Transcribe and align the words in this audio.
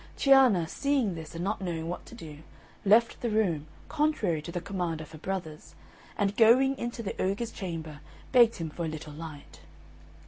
Cianna 0.17 0.67
seeing 0.67 1.13
this, 1.13 1.35
and 1.35 1.43
not 1.43 1.61
knowing 1.61 1.87
what 1.87 2.07
to 2.07 2.15
do, 2.15 2.39
left 2.83 3.21
the 3.21 3.29
room, 3.29 3.67
contrary 3.87 4.41
to 4.41 4.51
the 4.51 4.59
command 4.59 4.99
of 4.99 5.11
her 5.11 5.19
brothers, 5.19 5.75
and 6.17 6.35
going 6.35 6.75
into 6.79 7.03
the 7.03 7.21
ogre's 7.21 7.51
chamber 7.51 7.99
begged 8.31 8.55
him 8.55 8.71
for 8.71 8.83
a 8.85 8.89
little 8.89 9.13
light. 9.13 9.59